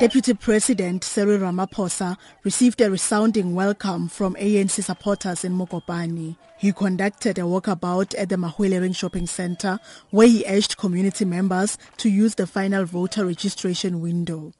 Deputy 0.00 0.34
President 0.34 1.04
Cyril 1.04 1.38
Ramaphosa 1.38 2.16
received 2.42 2.80
a 2.80 2.90
resounding 2.90 3.54
welcome 3.54 4.08
from 4.08 4.34
ANC 4.36 4.82
supporters 4.82 5.44
in 5.44 5.52
Mokopane. 5.52 6.36
He 6.56 6.72
conducted 6.72 7.38
a 7.38 7.42
walkabout 7.42 8.14
at 8.18 8.30
the 8.30 8.36
Mahwelereng 8.36 8.96
shopping 8.96 9.26
center 9.26 9.78
where 10.10 10.26
he 10.26 10.44
urged 10.48 10.78
community 10.78 11.24
members 11.26 11.76
to 11.98 12.08
use 12.08 12.34
the 12.34 12.46
final 12.46 12.86
voter 12.86 13.26
registration 13.26 14.00
window. 14.00 14.52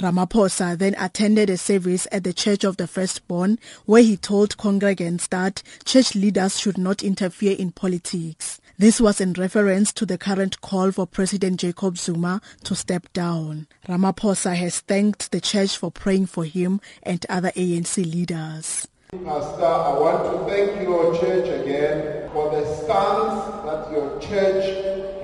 Ramaphosa 0.00 0.76
then 0.76 0.94
attended 0.98 1.48
a 1.48 1.56
service 1.56 2.06
at 2.12 2.24
the 2.24 2.34
Church 2.34 2.62
of 2.64 2.76
the 2.76 2.86
Firstborn 2.86 3.58
where 3.86 4.02
he 4.02 4.16
told 4.18 4.58
congregants 4.58 5.28
that 5.30 5.62
church 5.84 6.14
leaders 6.14 6.58
should 6.58 6.76
not 6.76 7.02
interfere 7.02 7.56
in 7.58 7.72
politics. 7.72 8.60
This 8.78 9.00
was 9.00 9.20
in 9.20 9.32
reference 9.34 9.92
to 9.94 10.04
the 10.06 10.18
current 10.18 10.60
call 10.60 10.92
for 10.92 11.06
President 11.06 11.60
Jacob 11.60 11.96
Zuma 11.96 12.40
to 12.64 12.74
step 12.74 13.10
down. 13.12 13.66
Ramaphosa 13.88 14.54
has 14.56 14.80
thanked 14.80 15.32
the 15.32 15.40
church 15.40 15.76
for 15.76 15.90
praying 15.90 16.26
for 16.26 16.44
him 16.44 16.80
and 17.02 17.24
other 17.28 17.50
ANC 17.52 17.96
leaders. 17.96 18.88
Pastor, 19.24 19.64
I 19.64 19.98
want 19.98 20.24
to 20.24 20.44
thank 20.50 20.82
your 20.82 21.18
church 21.18 21.48
again 21.62 22.30
for 22.32 22.50
the 22.50 22.64
stance 22.76 23.64
that 23.64 23.90
your 23.90 24.20
church 24.20 24.64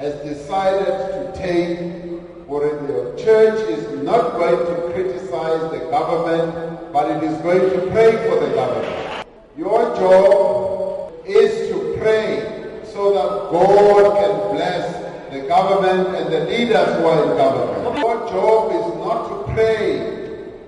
has 0.00 0.14
decided 0.24 0.86
to 0.86 1.32
take 1.36 2.35
the 2.48 3.14
church 3.22 3.58
is 3.70 4.02
not 4.02 4.32
going 4.32 4.58
to 4.58 4.92
criticize 4.92 5.70
the 5.72 5.88
government, 5.90 6.92
but 6.92 7.10
it 7.10 7.22
is 7.24 7.36
going 7.42 7.60
to 7.70 7.90
pray 7.90 8.12
for 8.28 8.40
the 8.40 8.54
government. 8.54 9.26
Your 9.56 9.96
job 9.96 11.12
is 11.26 11.70
to 11.70 11.96
pray 11.98 12.82
so 12.92 13.12
that 13.14 13.50
God 13.50 14.16
can 14.16 14.54
bless 14.54 15.32
the 15.32 15.48
government 15.48 16.16
and 16.16 16.32
the 16.32 16.44
leaders 16.44 16.96
who 16.96 17.06
are 17.06 17.30
in 17.30 17.36
government. 17.36 17.98
Your 17.98 18.28
job 18.28 18.70
is 18.72 18.94
not 19.04 19.28
to 19.28 19.52
pray 19.52 20.16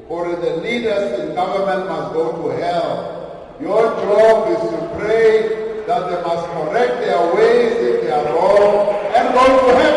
for 0.08 0.34
the 0.34 0.56
leaders 0.56 1.20
in 1.20 1.34
government 1.34 1.88
must 1.88 2.12
go 2.12 2.42
to 2.42 2.56
hell. 2.60 3.56
Your 3.60 3.82
job 3.82 4.48
is 4.50 4.70
to 4.70 4.98
pray 4.98 5.84
that 5.86 6.10
they 6.10 6.22
must 6.22 6.46
correct 6.48 7.00
their 7.04 7.34
ways 7.34 7.72
if 7.76 8.00
they 8.02 8.10
are 8.10 8.24
wrong 8.24 8.96
and 9.14 9.34
go 9.34 9.68
to 9.68 9.74
heaven. 9.76 9.87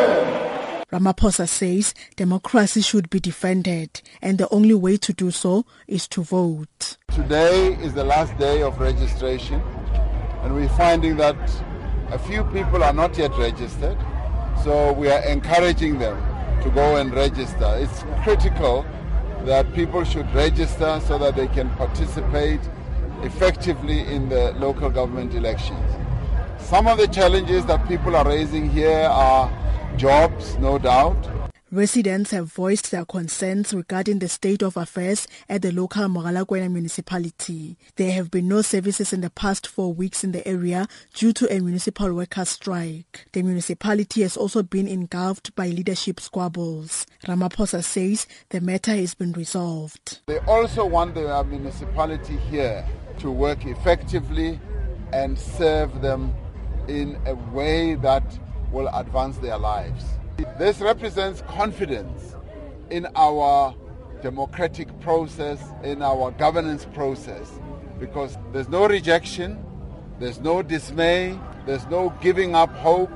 Ramaphosa 0.92 1.47
says 1.47 1.94
democracy 2.17 2.81
should 2.81 3.09
be 3.09 3.22
defended 3.22 4.02
and 4.22 4.38
the 4.38 4.50
only 4.50 4.73
way 4.73 4.97
to 4.97 5.14
do 5.14 5.31
so 5.31 5.66
is 5.88 6.06
to 6.09 6.22
vote. 6.22 6.97
Today 7.16 7.75
is 7.75 7.94
the 7.94 8.03
last 8.03 8.38
day 8.38 8.61
of 8.61 8.78
registration 8.78 9.62
and 10.44 10.53
we're 10.53 10.67
finding 10.69 11.16
that 11.16 11.38
a 12.09 12.19
few 12.19 12.44
people 12.45 12.84
are 12.84 12.92
not 12.92 13.17
yet 13.17 13.31
registered. 13.38 13.97
So 14.66 14.92
we 14.92 15.09
are 15.09 15.23
encouraging 15.23 15.97
them 15.97 16.22
to 16.62 16.69
go 16.72 16.97
and 16.97 17.14
register. 17.14 17.78
It's 17.78 18.03
critical 18.23 18.86
that 19.45 19.73
people 19.73 20.03
should 20.03 20.30
register 20.36 21.00
so 21.08 21.17
that 21.19 21.38
they 21.38 21.47
can 21.47 21.69
participate 21.78 22.59
effectively 23.23 24.02
in 24.14 24.28
the 24.28 24.52
local 24.59 24.89
government 24.89 25.36
elections. 25.36 25.80
Some 26.59 26.88
of 26.88 26.97
the 26.97 27.08
challenges 27.08 27.66
that 27.67 27.88
people 27.88 28.14
are 28.17 28.28
raising 28.28 28.69
here 28.69 29.08
are 29.09 29.50
jobs, 29.97 30.58
no 30.58 30.78
doubt. 30.78 31.30
Residents 31.73 32.31
have 32.31 32.52
voiced 32.52 32.91
their 32.91 33.06
concerns 33.06 33.74
regarding 33.74 34.19
the 34.19 34.28
state 34.28 34.62
of 34.62 34.75
affairs 34.75 35.25
at 35.47 35.62
the 35.62 35.72
local 35.72 36.03
Mogalakwena 36.09 36.69
municipality. 36.69 37.78
There 37.96 38.12
have 38.12 38.29
been 38.29 38.50
no 38.50 38.62
services 38.62 39.13
in 39.13 39.22
the 39.22 39.29
past 39.29 39.68
four 39.68 39.94
weeks 39.94 40.22
in 40.25 40.34
the 40.34 40.46
area 40.46 40.90
due 41.13 41.31
to 41.31 41.47
a 41.50 41.62
municipal 41.62 42.13
workers' 42.13 42.50
strike. 42.50 43.25
The 43.31 43.41
municipality 43.41 44.24
has 44.24 44.35
also 44.35 44.63
been 44.63 44.85
engulfed 44.85 45.56
by 45.56 45.68
leadership 45.68 46.19
squabbles. 46.19 47.08
Ramaphosa 47.25 47.81
says 47.81 48.28
the 48.50 48.59
matter 48.59 48.94
has 48.94 49.13
been 49.13 49.31
resolved. 49.31 50.19
They 50.25 50.40
also 50.40 50.85
want 50.85 51.16
the 51.16 51.34
uh, 51.34 51.41
municipality 51.44 52.35
here 52.35 52.85
to 53.19 53.31
work 53.31 53.66
effectively 53.66 54.59
and 55.13 55.40
serve 55.40 56.02
them 56.02 56.35
in 56.90 57.18
a 57.25 57.35
way 57.35 57.96
that 57.96 58.23
will 58.72 58.88
advance 58.94 59.38
their 59.38 59.58
lives. 59.58 60.06
This 60.58 60.80
represents 60.80 61.42
confidence 61.44 62.36
in 62.90 63.08
our 63.16 63.76
democratic 64.22 64.88
process, 65.00 65.62
in 65.84 66.02
our 66.02 66.32
governance 66.32 66.86
process, 66.94 67.59
because 68.00 68.38
there's 68.52 68.70
no 68.70 68.88
rejection, 68.88 69.64
there's 70.20 70.40
no 70.40 70.62
dismay, 70.62 71.40
there's 71.66 71.86
no 71.88 72.14
giving 72.22 72.56
up 72.56 72.72
hope. 72.78 73.12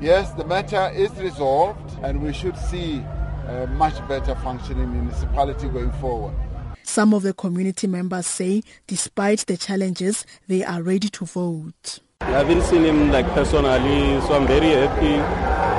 Yes, 0.00 0.32
the 0.32 0.44
matter 0.44 0.90
is 0.94 1.10
resolved, 1.16 1.98
and 2.02 2.22
we 2.22 2.32
should 2.32 2.56
see 2.56 3.04
a 3.48 3.66
much 3.76 3.96
better 4.08 4.34
functioning 4.36 4.92
municipality 4.92 5.68
going 5.68 5.92
forward. 5.92 6.34
Some 6.82 7.14
of 7.14 7.22
the 7.22 7.32
community 7.32 7.86
members 7.86 8.26
say 8.26 8.62
despite 8.86 9.46
the 9.46 9.56
challenges, 9.56 10.26
they 10.48 10.64
are 10.64 10.82
ready 10.82 11.08
to 11.10 11.24
vote. 11.24 12.00
I 12.26 12.38
haven't 12.38 12.62
seen 12.62 12.84
him 12.84 13.10
like 13.12 13.26
personally, 13.34 14.20
so 14.22 14.34
I'm 14.34 14.46
very 14.46 14.70
happy. 14.70 15.14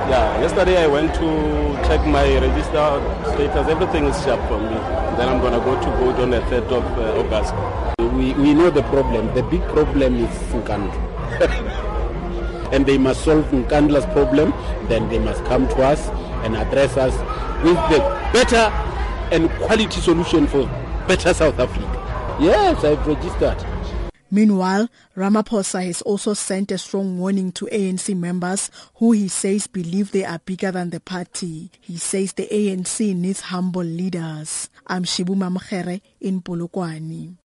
Yeah, 0.10 0.40
yesterday 0.42 0.84
I 0.84 0.88
went 0.88 1.14
to 1.16 1.74
check 1.88 2.06
my 2.06 2.24
register 2.38 2.86
status. 3.34 3.68
Everything 3.68 4.06
is 4.06 4.24
sharp 4.24 4.40
for 4.48 4.60
me. 4.60 4.78
Then 5.18 5.28
I'm 5.30 5.42
gonna 5.42 5.60
go 5.60 5.74
to 5.80 5.90
vote 5.98 6.20
on 6.22 6.30
the 6.30 6.42
3rd 6.42 6.72
of 6.72 6.86
uh, 6.98 7.20
August. 7.20 7.54
We, 8.14 8.34
we 8.34 8.54
know 8.54 8.70
the 8.70 8.84
problem. 8.84 9.34
The 9.34 9.44
big 9.44 9.62
problem 9.70 10.16
is 10.18 10.30
Nkandla. 10.54 10.94
and 12.72 12.86
they 12.86 12.98
must 12.98 13.24
solve 13.24 13.46
Nkandla's 13.46 14.06
problem. 14.14 14.54
Then 14.88 15.10
they 15.10 15.20
must 15.20 15.44
come 15.46 15.68
to 15.70 15.82
us 15.84 16.08
and 16.46 16.56
address 16.56 16.96
us 16.98 17.14
with 17.64 17.76
the 17.90 18.00
better 18.32 18.72
and 19.34 19.50
quality 19.62 20.00
solution 20.00 20.46
for 20.48 20.66
better 21.08 21.34
South 21.34 21.60
Africa. 21.60 22.38
Yes, 22.40 22.84
I've 22.84 23.06
registered. 23.08 23.58
Meanwhile, 24.36 24.90
Ramaphosa 25.16 25.86
has 25.86 26.02
also 26.02 26.34
sent 26.34 26.70
a 26.74 26.78
strong 26.78 27.18
warning 27.18 27.54
to 27.54 27.70
ANC 27.72 28.14
members 28.18 28.70
who 28.96 29.14
he 29.14 29.30
says 29.30 29.66
believe 29.66 30.12
they 30.12 30.26
are 30.26 30.40
bigger 30.40 30.72
than 30.72 30.90
the 30.90 31.00
party. 31.00 31.72
He 31.80 31.96
says 31.96 32.34
the 32.34 32.46
ANC 32.52 33.16
needs 33.16 33.40
humble 33.40 33.86
leaders. 33.86 34.70
I'm 34.88 35.06
Shibu 35.06 35.38
Mamkhere 35.38 36.02
in 36.20 36.42
Polokwane. 36.42 37.36